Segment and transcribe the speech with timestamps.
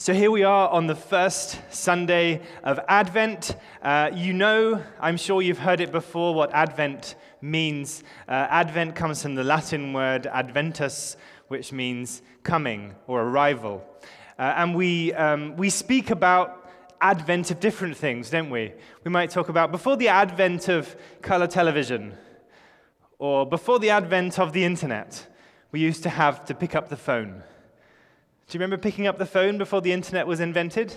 [0.00, 3.54] So here we are on the first Sunday of Advent.
[3.82, 8.02] Uh, you know, I'm sure you've heard it before, what Advent means.
[8.26, 11.18] Uh, Advent comes from the Latin word adventus,
[11.48, 13.84] which means coming or arrival.
[14.38, 16.70] Uh, and we, um, we speak about
[17.02, 18.72] advent of different things, don't we?
[19.04, 22.14] We might talk about before the advent of color television,
[23.18, 25.26] or before the advent of the internet,
[25.72, 27.42] we used to have to pick up the phone.
[28.50, 30.92] Do you remember picking up the phone before the internet was invented?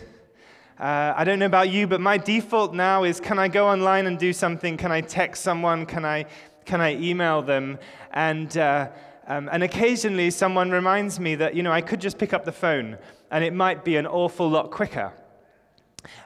[0.80, 4.08] Uh, I don't know about you, but my default now is can I go online
[4.08, 4.76] and do something?
[4.76, 5.86] Can I text someone?
[5.86, 6.26] Can I,
[6.66, 7.78] can I email them?
[8.12, 8.90] And, uh,
[9.28, 12.52] um, and occasionally someone reminds me that, you know, I could just pick up the
[12.52, 12.98] phone
[13.30, 15.14] and it might be an awful lot quicker.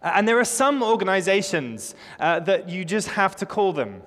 [0.02, 4.02] Uh, and there are some organizations uh, that you just have to call them.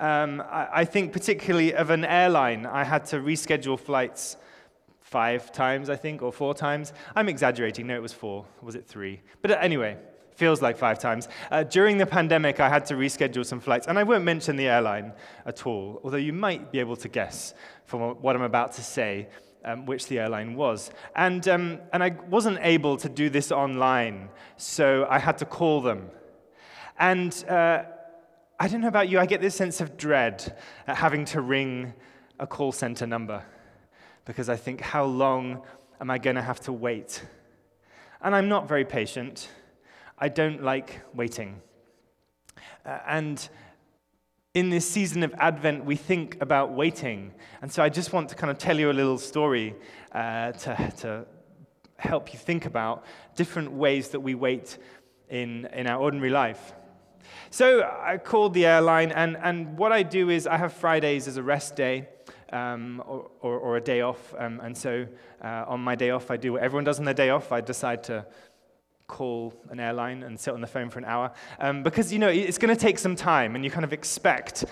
[0.00, 2.64] Um, I, I think particularly of an airline.
[2.64, 4.38] I had to reschedule flights
[5.08, 6.92] five times, I think, or four times.
[7.16, 7.86] I'm exaggerating.
[7.86, 8.44] No, it was four.
[8.60, 9.22] Was it three?
[9.40, 9.96] But uh, anyway,
[10.36, 11.28] feels like five times.
[11.50, 14.68] Uh, during the pandemic, I had to reschedule some flights, and I won't mention the
[14.68, 15.12] airline
[15.46, 17.54] at all, although you might be able to guess
[17.86, 19.28] from what I'm about to say.
[19.64, 20.92] Um, which the airline was.
[21.16, 25.80] And, um, and I wasn't able to do this online, so I had to call
[25.80, 26.10] them.
[26.96, 27.82] And uh,
[28.60, 31.92] I don't know about you, I get this sense of dread at having to ring
[32.38, 33.42] a call center number
[34.28, 35.62] because I think, how long
[36.02, 37.24] am I going to have to wait?
[38.20, 39.48] And I'm not very patient.
[40.18, 41.62] I don't like waiting.
[42.84, 43.48] Uh, and
[44.52, 47.32] in this season of Advent, we think about waiting.
[47.62, 49.74] And so I just want to kind of tell you a little story
[50.12, 51.26] uh, to, to
[51.96, 54.76] help you think about different ways that we wait
[55.30, 56.74] in, in our ordinary life.
[57.48, 61.38] So I called the airline, and, and what I do is I have Fridays as
[61.38, 62.08] a rest day
[62.52, 64.34] um, or, or, or, a day off.
[64.38, 65.06] Um, and so
[65.42, 67.52] uh, on my day off, I do what everyone does on their day off.
[67.52, 68.26] I decide to
[69.06, 71.32] call an airline and sit on the phone for an hour.
[71.58, 74.64] Um, because, you know, it's going to take some time, and you kind of expect.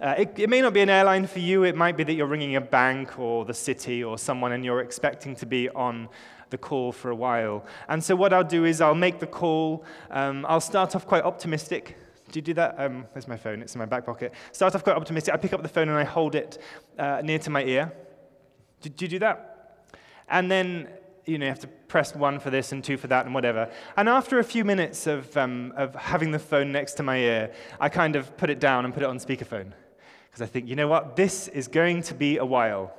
[0.00, 1.62] Uh, it, it, may not be an airline for you.
[1.62, 4.80] It might be that you're ringing a bank or the city or someone, and you're
[4.80, 6.08] expecting to be on
[6.50, 7.64] the call for a while.
[7.88, 9.84] And so what I'll do is I'll make the call.
[10.10, 11.96] Um, I'll start off quite optimistic.
[12.34, 12.74] Do you do that?
[12.78, 13.62] Um, my phone?
[13.62, 14.34] It's in my back pocket.
[14.50, 15.32] Start off quite optimistic.
[15.32, 16.60] I pick up the phone and I hold it
[16.98, 17.92] uh, near to my ear.
[18.80, 19.86] Do, do you do that?
[20.28, 20.88] And then,
[21.26, 23.70] you know, you have to press one for this and two for that and whatever.
[23.96, 27.52] And after a few minutes of, um, of having the phone next to my ear,
[27.78, 29.70] I kind of put it down and put it on speakerphone.
[30.26, 31.14] Because I think, you know what?
[31.14, 32.92] This is going to be a while.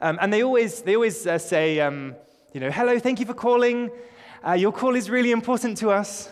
[0.00, 2.16] Um, and they always, they always uh, say, um,
[2.54, 3.90] you know, hello, thank you for calling.
[4.42, 6.30] Uh, your call is really important to us.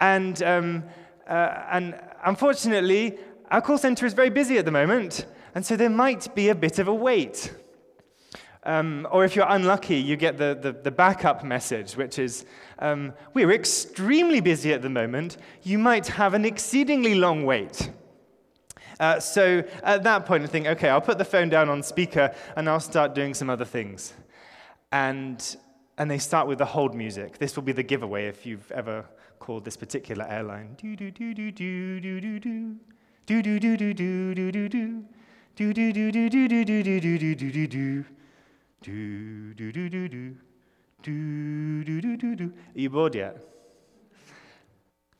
[0.00, 0.84] And um,
[1.28, 3.18] uh, and unfortunately,
[3.50, 6.54] our call center is very busy at the moment, and so there might be a
[6.54, 7.52] bit of a wait.
[8.64, 12.44] Um, or if you're unlucky, you get the, the, the backup message, which is,
[12.80, 15.38] um, We're extremely busy at the moment.
[15.62, 17.90] You might have an exceedingly long wait.
[19.00, 22.34] Uh, so at that point, I think, okay, I'll put the phone down on speaker
[22.56, 24.12] and I'll start doing some other things.
[24.90, 25.56] And,
[25.98, 27.38] and they start with the hold music.
[27.38, 29.04] This will be the giveaway if you've ever
[29.40, 30.76] called this particular airline.
[30.80, 32.76] Do do do do do do do do.
[33.26, 35.04] Do do do do do do do do.
[35.56, 38.04] Do do do do do do do do do do do do do.
[38.80, 40.36] Do do do do do.
[41.02, 42.44] Do do do do do.
[42.44, 43.36] Are you bored yet?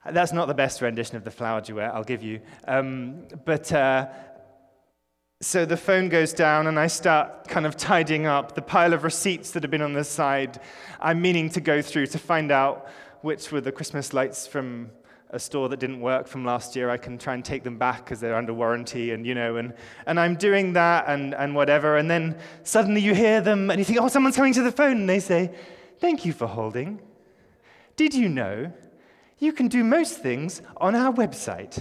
[0.07, 2.41] That's not the best rendition of the flower duet, I'll give you.
[2.67, 4.07] Um, but uh,
[5.41, 9.05] so the phone goes down, and I start kind of tidying up the pile of
[9.05, 10.61] receipts that have been on the side.
[11.01, 12.89] I'm meaning to go through to find out
[13.21, 14.91] which were the Christmas lights from
[15.31, 16.91] a store that didn't work from last year.
[16.91, 19.75] I can try and take them back because they're under warranty, and you know, and,
[20.07, 21.99] and I'm doing that and, and whatever.
[21.99, 24.97] And then suddenly you hear them and you think, oh, someone's coming to the phone,
[24.97, 25.55] and they say,
[26.01, 27.01] Thank you for holding.
[27.95, 28.73] Did you know
[29.39, 31.81] you can do most things on our website?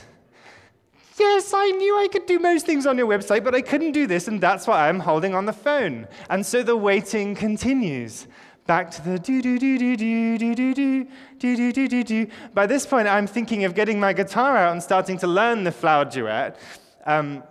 [1.19, 4.05] Yes, I knew I could do most things on your website, but I couldn't do
[4.05, 6.07] this, and that's why I'm holding on the phone.
[6.29, 8.28] And so the waiting continues
[8.67, 11.07] back to the do do do do do do do do
[11.39, 12.27] do do do do.
[12.53, 15.71] By this point, I'm thinking of getting my guitar out and starting to learn the
[15.71, 16.59] flower duet.
[17.06, 17.44] Um,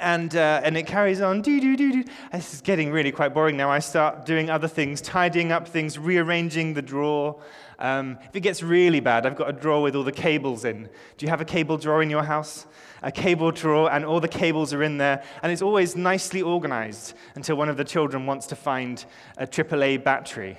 [0.00, 1.42] and, uh, and it carries on.
[1.42, 2.04] Do, do, do, do.
[2.32, 3.70] This is getting really quite boring now.
[3.70, 7.40] I start doing other things, tidying up things, rearranging the drawer.
[7.78, 10.88] Um, if it gets really bad, I've got a drawer with all the cables in.
[11.16, 12.66] Do you have a cable drawer in your house?
[13.02, 17.14] A cable drawer, and all the cables are in there, and it's always nicely organized
[17.34, 19.04] until one of the children wants to find
[19.36, 20.56] a AAA battery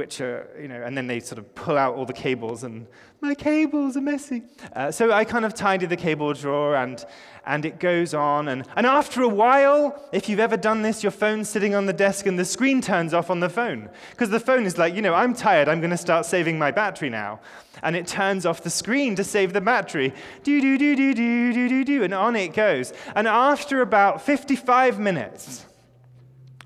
[0.00, 2.86] which are, you know, and then they sort of pull out all the cables and
[3.20, 4.44] my cables are messy.
[4.74, 7.04] Uh, so I kind of tidy the cable drawer and,
[7.44, 8.48] and it goes on.
[8.48, 11.92] And, and after a while, if you've ever done this, your phone's sitting on the
[11.92, 13.90] desk and the screen turns off on the phone.
[14.12, 16.70] Because the phone is like, you know, I'm tired, I'm going to start saving my
[16.70, 17.40] battery now.
[17.82, 20.14] And it turns off the screen to save the battery.
[20.44, 22.04] Do, do, do, do, do, do, do, do.
[22.04, 22.94] And on it goes.
[23.14, 25.66] And after about 55 minutes,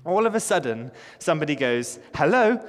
[0.05, 2.63] all of a sudden, somebody goes, Hello,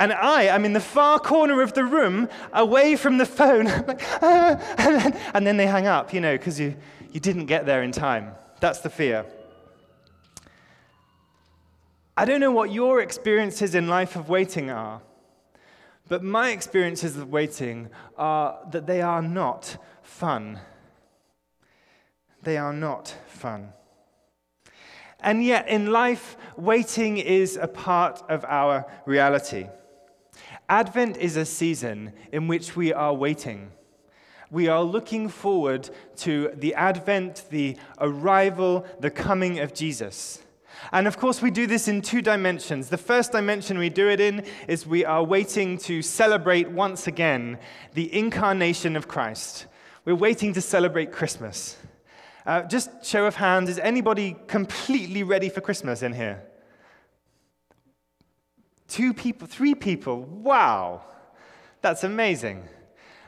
[0.00, 3.66] and I am in the far corner of the room, away from the phone.
[4.20, 5.30] Ah.
[5.34, 6.76] and then they hang up, you know, because you,
[7.12, 8.32] you didn't get there in time.
[8.60, 9.24] That's the fear.
[12.16, 15.00] I don't know what your experiences in life of waiting are,
[16.08, 20.58] but my experiences of waiting are that they are not fun.
[22.42, 23.72] They are not fun.
[25.20, 29.66] And yet, in life, waiting is a part of our reality.
[30.68, 33.70] Advent is a season in which we are waiting.
[34.50, 40.42] We are looking forward to the advent, the arrival, the coming of Jesus.
[40.92, 42.88] And of course, we do this in two dimensions.
[42.88, 47.58] The first dimension we do it in is we are waiting to celebrate once again
[47.94, 49.66] the incarnation of Christ.
[50.04, 51.76] We're waiting to celebrate Christmas.
[52.46, 56.42] Uh, just show of hands, is anybody completely ready for Christmas in here?
[58.88, 60.22] Two people, three people.
[60.22, 61.02] Wow,
[61.82, 62.64] that's amazing.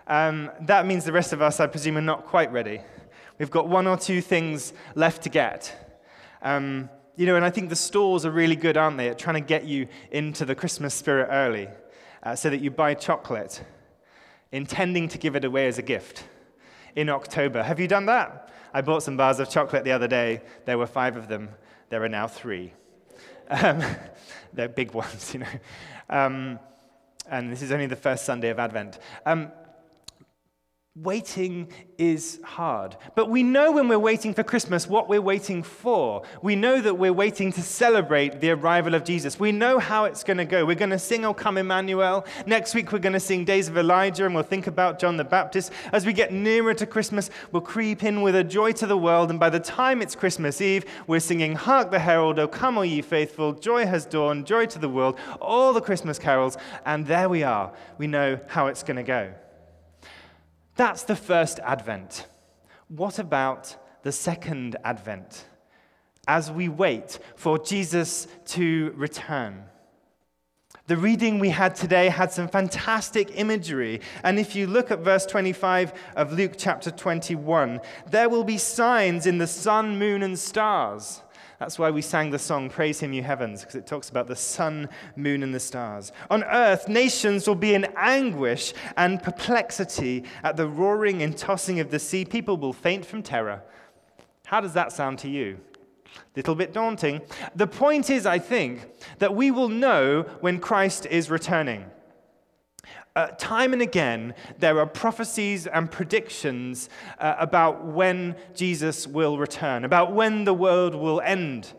[0.07, 2.81] Um, that means the rest of us, I presume, are not quite ready.
[3.39, 5.99] We've got one or two things left to get.
[6.43, 9.35] Um, you know, and I think the stores are really good, aren't they, at trying
[9.35, 11.69] to get you into the Christmas spirit early
[12.23, 13.63] uh, so that you buy chocolate,
[14.53, 16.25] intending to give it away as a gift
[16.97, 17.63] in October.
[17.63, 18.51] Have you done that?
[18.73, 20.41] I bought some bars of chocolate the other day.
[20.65, 21.51] There were five of them.
[21.91, 22.73] There are now three.
[23.51, 23.83] Um,
[24.53, 25.47] they're big ones, you know.
[26.09, 26.59] Um,
[27.29, 28.99] and this is only the first Sunday of Advent.
[29.27, 29.53] Um,
[30.97, 32.97] Waiting is hard.
[33.15, 36.25] But we know when we're waiting for Christmas what we're waiting for.
[36.43, 39.39] We know that we're waiting to celebrate the arrival of Jesus.
[39.39, 40.67] We know how it's going to go.
[40.67, 42.27] We're going to sing O Come Emmanuel.
[42.45, 45.23] Next week, we're going to sing Days of Elijah and we'll think about John the
[45.23, 45.71] Baptist.
[45.93, 49.31] As we get nearer to Christmas, we'll creep in with a joy to the world.
[49.31, 52.83] And by the time it's Christmas Eve, we're singing Hark the Herald, O Come, O
[52.83, 56.59] ye faithful, joy has dawned, joy to the world, all the Christmas carols.
[56.85, 57.73] And there we are.
[57.97, 59.33] We know how it's going to go.
[60.81, 62.27] That's the first advent.
[62.89, 65.45] What about the second advent?
[66.27, 69.65] As we wait for Jesus to return.
[70.87, 74.01] The reading we had today had some fantastic imagery.
[74.25, 79.27] And if you look at verse 25 of Luke chapter 21, there will be signs
[79.27, 81.21] in the sun, moon, and stars.
[81.61, 84.35] That's why we sang the song, Praise Him, You Heavens, because it talks about the
[84.35, 86.11] sun, moon, and the stars.
[86.31, 91.91] On earth, nations will be in anguish and perplexity at the roaring and tossing of
[91.91, 92.25] the sea.
[92.25, 93.63] People will faint from terror.
[94.47, 95.61] How does that sound to you?
[96.35, 97.21] Little bit daunting.
[97.55, 101.85] The point is, I think, that we will know when Christ is returning.
[103.17, 109.85] Uh, time and again, there are prophecies and predictions uh, about when Jesus will return,
[109.85, 111.73] about when the world will end.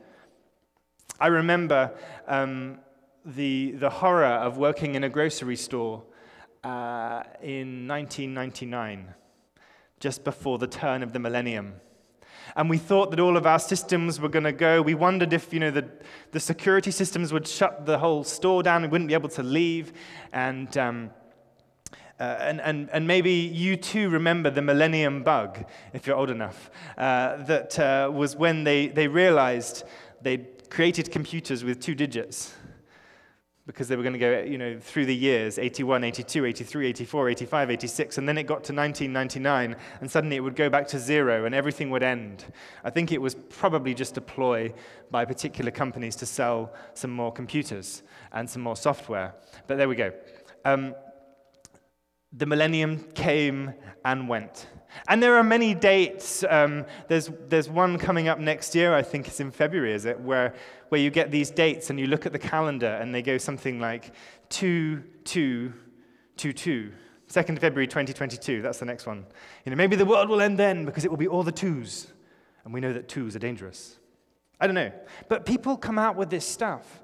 [1.22, 1.94] I remember
[2.28, 2.80] um,
[3.26, 6.04] the, the horror of working in a grocery store
[6.64, 9.14] uh, in 1999,
[10.00, 11.76] just before the turn of the millennium.
[12.56, 14.82] And we thought that all of our systems were going to go.
[14.82, 15.88] We wondered if, you know, the,
[16.32, 18.82] the security systems would shut the whole store down.
[18.82, 19.94] We wouldn't be able to leave.
[20.34, 21.12] And um,
[22.22, 26.70] uh, and, and, and maybe you too remember the millennium bug, if you're old enough,
[26.96, 29.84] uh, that uh, was when they, they realized
[30.22, 32.54] they'd created computers with two digits
[33.66, 37.30] because they were going to go you know, through the years 81, 82, 83, 84,
[37.30, 41.00] 85, 86, and then it got to 1999, and suddenly it would go back to
[41.00, 42.46] zero and everything would end.
[42.84, 44.72] I think it was probably just a ploy
[45.10, 49.34] by particular companies to sell some more computers and some more software.
[49.66, 50.12] But there we go.
[50.66, 50.94] Um,
[52.34, 53.74] the millennium came
[54.06, 54.68] and went.
[55.08, 56.44] And there are many dates.
[56.50, 60.20] Um, there's, there's one coming up next year, I think it's in February, is it?
[60.20, 60.54] Where,
[60.90, 63.80] where you get these dates and you look at the calendar and they go something
[63.80, 64.14] like
[64.50, 65.74] 2 2
[66.38, 66.92] 2 2.
[67.30, 69.26] 2nd February 2022, that's the next one.
[69.64, 72.12] You know, maybe the world will end then because it will be all the twos.
[72.66, 73.98] And we know that twos are dangerous.
[74.60, 74.92] I don't know.
[75.30, 77.02] But people come out with this stuff.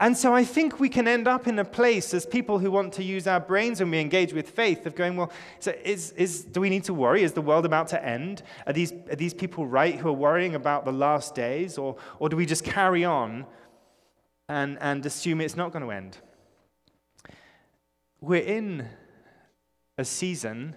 [0.00, 2.92] And so I think we can end up in a place as people who want
[2.94, 6.42] to use our brains when we engage with faith of going, well, so is, is,
[6.42, 7.22] do we need to worry?
[7.22, 8.42] Is the world about to end?
[8.66, 11.76] Are these, are these people right who are worrying about the last days?
[11.76, 13.44] Or, or do we just carry on
[14.48, 16.16] and, and assume it's not going to end?
[18.20, 18.86] we're in
[19.96, 20.74] a season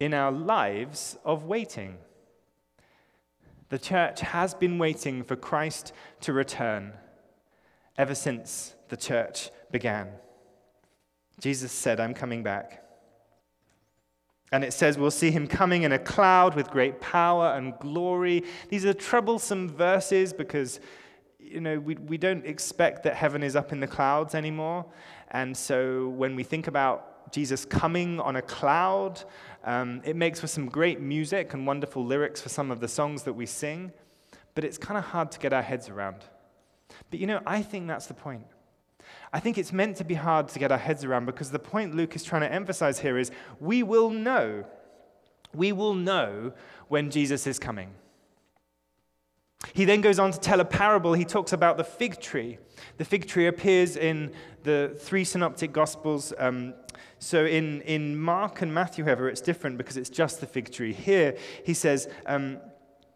[0.00, 1.98] in our lives of waiting.
[3.68, 6.92] The church has been waiting for Christ to return
[7.96, 10.08] ever since the church began.
[11.40, 12.82] Jesus said, I'm coming back.
[14.52, 18.44] And it says we'll see him coming in a cloud with great power and glory.
[18.68, 20.78] These are troublesome verses because,
[21.38, 24.84] you know, we, we don't expect that heaven is up in the clouds anymore.
[25.30, 29.22] And so when we think about Jesus coming on a cloud,
[29.64, 33.22] um, it makes for some great music and wonderful lyrics for some of the songs
[33.22, 33.90] that we sing.
[34.54, 36.24] But it's kind of hard to get our heads around.
[37.10, 38.44] But you know, I think that's the point.
[39.32, 41.94] I think it's meant to be hard to get our heads around because the point
[41.94, 43.30] Luke is trying to emphasize here is
[43.60, 44.64] we will know.
[45.54, 46.52] We will know
[46.88, 47.94] when Jesus is coming.
[49.74, 51.14] He then goes on to tell a parable.
[51.14, 52.58] He talks about the fig tree.
[52.98, 54.32] The fig tree appears in
[54.64, 56.32] the three synoptic gospels.
[56.38, 56.74] Um,
[57.18, 60.92] so in, in Mark and Matthew, however, it's different because it's just the fig tree.
[60.92, 62.58] Here, he says, um,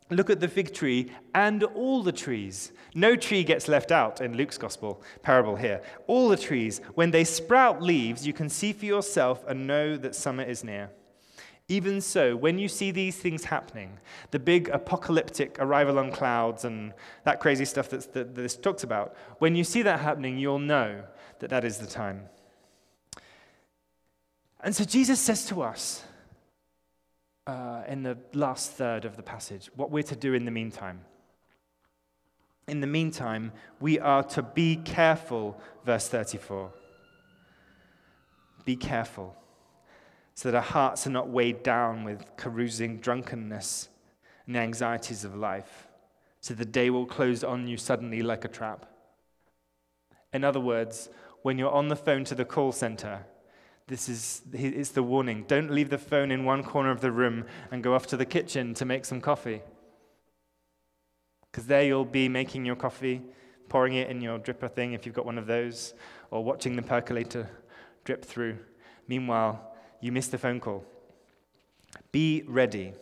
[0.08, 2.72] Look at the fig tree and all the trees.
[2.94, 5.82] No tree gets left out in Luke's gospel parable here.
[6.06, 10.14] All the trees, when they sprout leaves, you can see for yourself and know that
[10.14, 10.90] summer is near.
[11.68, 13.98] Even so, when you see these things happening,
[14.30, 16.92] the big apocalyptic arrival on clouds and
[17.24, 21.02] that crazy stuff that, that this talks about, when you see that happening, you'll know
[21.40, 22.28] that that is the time.
[24.60, 26.04] And so Jesus says to us,
[27.46, 31.00] uh, in the last third of the passage, what we're to do in the meantime.
[32.66, 36.72] In the meantime, we are to be careful, verse 34.
[38.64, 39.36] Be careful,
[40.34, 43.88] so that our hearts are not weighed down with carousing, drunkenness,
[44.46, 45.86] and the anxieties of life,
[46.40, 48.86] so the day will close on you suddenly like a trap.
[50.32, 51.08] In other words,
[51.42, 53.24] when you're on the phone to the call center,
[53.88, 55.44] this is it's the warning.
[55.46, 58.26] Don't leave the phone in one corner of the room and go off to the
[58.26, 59.62] kitchen to make some coffee.
[61.50, 63.22] Because there you'll be making your coffee,
[63.68, 65.94] pouring it in your dripper thing if you've got one of those,
[66.30, 67.48] or watching the percolator
[68.04, 68.58] drip through.
[69.06, 70.84] Meanwhile, you missed the phone call.
[72.10, 72.92] Be ready.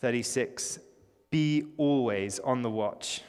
[0.00, 0.80] 36.
[1.30, 3.22] Be always on the watch.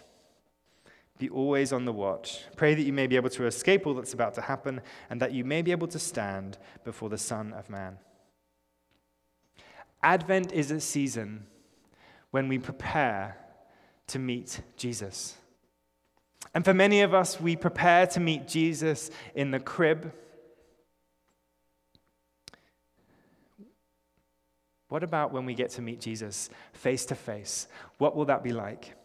[1.21, 2.45] Be always on the watch.
[2.55, 5.31] Pray that you may be able to escape all that's about to happen and that
[5.31, 7.99] you may be able to stand before the Son of Man.
[10.01, 11.45] Advent is a season
[12.31, 13.37] when we prepare
[14.07, 15.37] to meet Jesus.
[16.55, 20.11] And for many of us, we prepare to meet Jesus in the crib.
[24.89, 27.67] What about when we get to meet Jesus face to face?
[27.99, 28.95] What will that be like?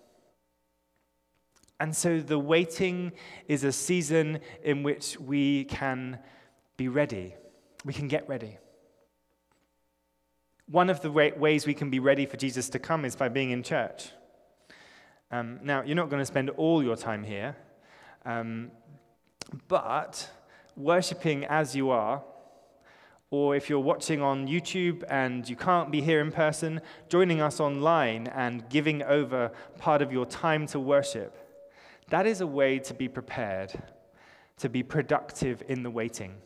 [1.78, 3.12] And so the waiting
[3.48, 6.18] is a season in which we can
[6.76, 7.34] be ready.
[7.84, 8.58] We can get ready.
[10.68, 13.50] One of the ways we can be ready for Jesus to come is by being
[13.50, 14.10] in church.
[15.30, 17.56] Um, now, you're not going to spend all your time here,
[18.24, 18.70] um,
[19.68, 20.28] but
[20.76, 22.22] worshipping as you are,
[23.30, 27.60] or if you're watching on YouTube and you can't be here in person, joining us
[27.60, 31.45] online and giving over part of your time to worship
[32.08, 33.72] that is a way to be prepared,
[34.58, 36.36] to be productive in the waiting.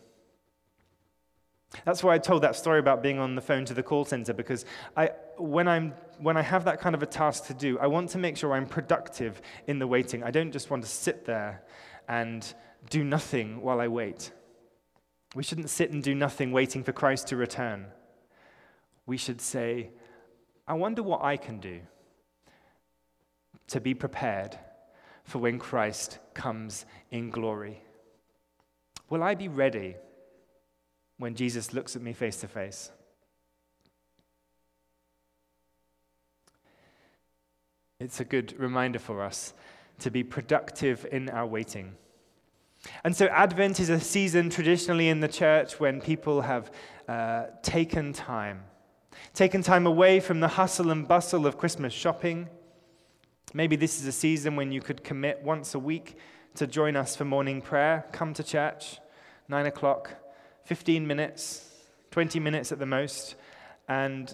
[1.85, 4.33] That's why I told that story about being on the phone to the call center,
[4.33, 4.65] because
[4.97, 8.11] I, when, I'm, when I have that kind of a task to do, I want
[8.11, 10.25] to make sure I'm productive in the waiting.
[10.25, 11.63] I don't just want to sit there
[12.09, 12.53] and
[12.89, 14.33] do nothing while I wait.
[15.35, 17.87] We shouldn't sit and do nothing waiting for Christ to return.
[19.07, 19.91] We should say,
[20.67, 21.81] I wonder what I can do
[23.69, 24.59] to be prepared
[25.31, 27.81] for when Christ comes in glory?
[29.09, 29.95] Will I be ready
[31.19, 32.91] when Jesus looks at me face to face?
[38.01, 39.55] It's a good reminder for us
[40.01, 41.95] to be productive in our waiting.
[43.05, 46.73] And so, Advent is a season traditionally in the church when people have
[47.07, 48.65] uh, taken time,
[49.33, 52.49] taken time away from the hustle and bustle of Christmas shopping
[53.53, 56.17] Maybe this is a season when you could commit once a week
[56.55, 58.07] to join us for morning prayer.
[58.13, 58.99] Come to church,
[59.49, 60.15] 9 o'clock,
[60.67, 61.69] 15 minutes,
[62.13, 63.35] 20 minutes at the most.
[63.89, 64.33] And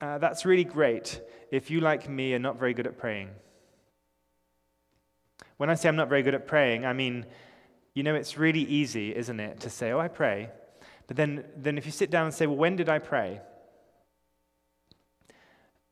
[0.00, 1.20] uh, that's really great
[1.52, 3.30] if you, like me, are not very good at praying.
[5.56, 7.24] When I say I'm not very good at praying, I mean,
[7.94, 10.50] you know, it's really easy, isn't it, to say, oh, I pray.
[11.06, 13.40] But then, then if you sit down and say, well, when did I pray?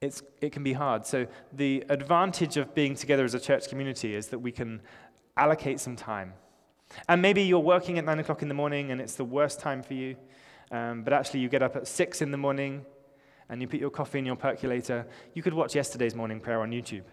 [0.06, 1.06] It's, it can be hard.
[1.06, 4.80] So, the advantage of being together as a church community is that we can
[5.36, 6.32] allocate some time.
[7.08, 9.82] And maybe you're working at nine o'clock in the morning and it's the worst time
[9.82, 10.16] for you,
[10.70, 12.84] um, but actually you get up at six in the morning
[13.48, 15.06] and you put your coffee in your percolator.
[15.34, 17.04] You could watch yesterday's morning prayer on YouTube.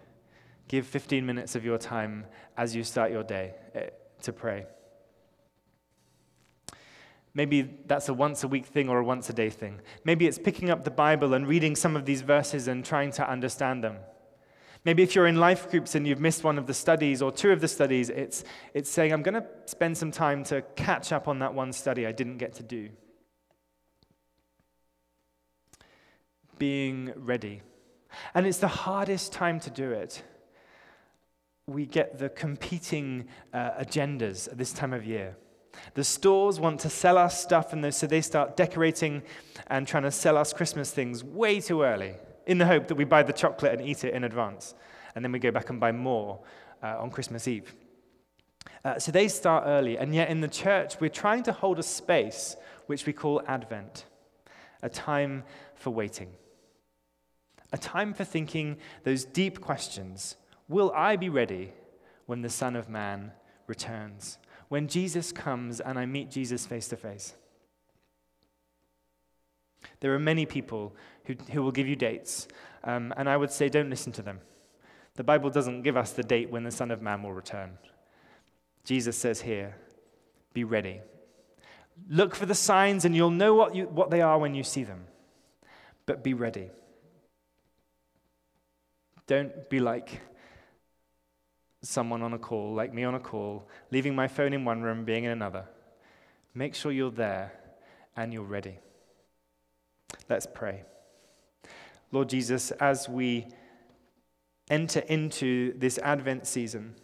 [0.67, 2.25] Give 15 minutes of your time
[2.57, 3.89] as you start your day eh,
[4.21, 4.65] to pray.
[7.35, 9.81] Maybe that's a once a week thing or a once a day thing.
[10.03, 13.27] Maybe it's picking up the Bible and reading some of these verses and trying to
[13.27, 13.97] understand them.
[14.85, 17.51] Maybe if you're in life groups and you've missed one of the studies or two
[17.51, 21.27] of the studies, it's, it's saying, I'm going to spend some time to catch up
[21.27, 22.89] on that one study I didn't get to do.
[26.59, 27.61] Being ready.
[28.35, 30.21] And it's the hardest time to do it.
[31.65, 35.37] We get the competing uh, agendas at this time of year.
[35.93, 39.23] The stores want to sell us stuff, and so they start decorating
[39.67, 42.15] and trying to sell us Christmas things way too early
[42.45, 44.75] in the hope that we buy the chocolate and eat it in advance.
[45.15, 46.39] And then we go back and buy more
[46.81, 47.73] uh, on Christmas Eve.
[48.83, 51.83] Uh, so they start early, and yet in the church, we're trying to hold a
[51.83, 52.55] space
[52.87, 54.05] which we call Advent,
[54.81, 55.43] a time
[55.75, 56.29] for waiting,
[57.71, 60.35] a time for thinking those deep questions
[60.69, 61.73] Will I be ready
[62.25, 63.33] when the Son of Man
[63.67, 64.37] returns?
[64.69, 67.35] When Jesus comes and I meet Jesus face to face?
[69.99, 72.47] There are many people who, who will give you dates,
[72.83, 74.39] um, and I would say don't listen to them.
[75.15, 77.77] The Bible doesn't give us the date when the Son of Man will return.
[78.83, 79.75] Jesus says here,
[80.53, 81.01] be ready.
[82.09, 84.83] Look for the signs, and you'll know what, you, what they are when you see
[84.83, 85.05] them.
[86.05, 86.69] But be ready.
[89.27, 90.21] Don't be like
[91.83, 95.03] someone on a call, like me on a call, leaving my phone in one room,
[95.03, 95.65] being in another.
[96.55, 97.51] Make sure you're there
[98.15, 98.77] and you're ready.
[100.29, 100.83] Let's pray.
[102.11, 103.47] Lord Jesus, as we
[104.69, 106.95] enter into this Advent season,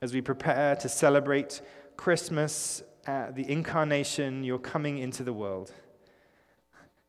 [0.00, 1.60] as we prepare to celebrate
[1.96, 5.72] Christmas, uh, the incarnation, your coming into the world,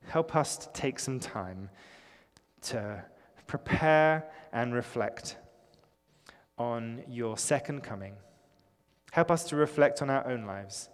[0.08, 1.70] help us to take some time
[2.62, 3.04] to
[3.46, 5.36] prepare and reflect
[6.60, 8.14] on your second coming.
[9.12, 10.90] Help us to reflect on our own lives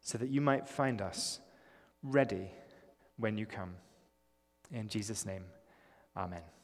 [0.00, 1.40] so that you might find us
[2.02, 2.50] ready
[3.16, 3.74] when you come.
[4.72, 5.44] In Jesus' name,
[6.16, 6.46] amen.